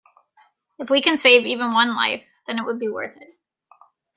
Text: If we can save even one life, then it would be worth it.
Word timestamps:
If 0.79 0.89
we 0.89 0.99
can 1.03 1.15
save 1.19 1.45
even 1.45 1.73
one 1.73 1.95
life, 1.95 2.25
then 2.47 2.57
it 2.57 2.63
would 2.65 2.79
be 2.79 2.87
worth 2.87 3.15
it. 3.21 3.33